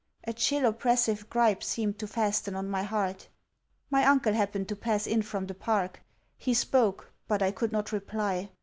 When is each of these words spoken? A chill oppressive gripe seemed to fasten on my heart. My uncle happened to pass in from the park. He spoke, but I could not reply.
A 0.23 0.33
chill 0.33 0.65
oppressive 0.65 1.29
gripe 1.29 1.61
seemed 1.63 1.99
to 1.99 2.07
fasten 2.07 2.55
on 2.55 2.67
my 2.67 2.81
heart. 2.81 3.27
My 3.91 4.03
uncle 4.03 4.33
happened 4.33 4.67
to 4.69 4.75
pass 4.75 5.05
in 5.05 5.21
from 5.21 5.45
the 5.45 5.53
park. 5.53 6.01
He 6.39 6.55
spoke, 6.55 7.13
but 7.27 7.43
I 7.43 7.51
could 7.51 7.71
not 7.71 7.91
reply. 7.91 8.49